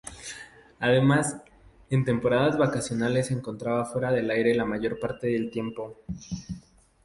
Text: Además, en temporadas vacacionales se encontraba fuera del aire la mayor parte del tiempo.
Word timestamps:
Además, 0.79 1.37
en 1.91 2.05
temporadas 2.05 2.57
vacacionales 2.57 3.27
se 3.27 3.35
encontraba 3.35 3.85
fuera 3.85 4.11
del 4.11 4.31
aire 4.31 4.55
la 4.55 4.65
mayor 4.65 4.99
parte 4.99 5.27
del 5.27 5.51
tiempo. 5.51 5.99